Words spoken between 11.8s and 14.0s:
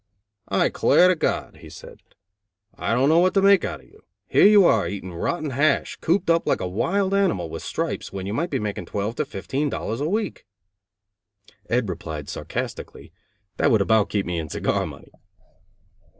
replied, sarcastically, "That would